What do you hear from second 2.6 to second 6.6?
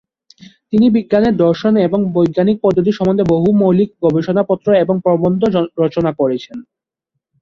পদ্ধতি সম্বন্ধে বহু মৌলিক গবেষণাপত্র এবং প্রবন্ধ রচনা করেছেন।